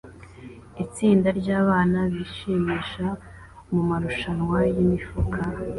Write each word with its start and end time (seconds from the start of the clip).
Itsinda 0.83 1.29
ryabana 1.39 1.99
bishimisha 2.13 3.07
mumarushanwa 3.71 4.57
yimifuka 4.73 5.39